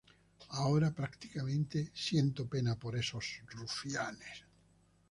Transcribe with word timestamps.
Ahora, 0.49 0.89
prácticamente 0.95 1.91
siento 1.93 2.47
pena 2.47 2.73
por 2.75 2.95
esos 2.97 3.41
rufianes. 3.45 4.45